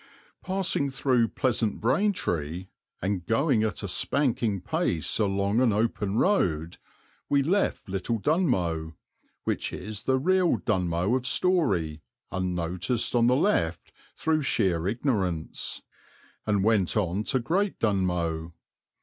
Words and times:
Passing 0.43 0.89
through 0.89 1.27
pleasant 1.27 1.79
Braintree, 1.79 2.69
and 3.03 3.23
going 3.23 3.61
at 3.61 3.83
a 3.83 3.87
spanking 3.87 4.59
pace 4.59 5.19
along 5.19 5.61
an 5.61 5.71
open 5.71 6.15
road, 6.17 6.77
we 7.29 7.43
left 7.43 7.87
Little 7.87 8.17
Dunmow, 8.17 8.95
which 9.43 9.71
is 9.71 10.01
the 10.01 10.17
real 10.17 10.57
Dunmow 10.57 11.15
of 11.15 11.27
story, 11.27 12.01
unnoticed 12.31 13.13
on 13.13 13.27
the 13.27 13.35
left 13.35 13.91
through 14.15 14.41
sheer 14.41 14.87
ignorance, 14.87 15.83
and 16.47 16.63
went 16.63 16.97
on 16.97 17.23
to 17.25 17.37
Great 17.37 17.77
Dunmow. 17.77 18.53